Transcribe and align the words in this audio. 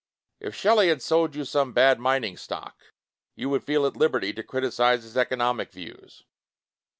If 0.39 0.55
Shelley 0.55 0.87
had 0.87 1.03
sold 1.03 1.35
you 1.35 1.45
some 1.45 1.73
bad 1.73 1.99
mining 1.99 2.35
stock, 2.35 2.75
you 3.35 3.49
would 3.51 3.63
feel 3.63 3.85
at 3.85 3.95
liberty 3.95 4.33
to 4.33 4.41
criticize 4.41 5.03
his 5.03 5.15
economic 5.15 5.71
views. 5.71 6.23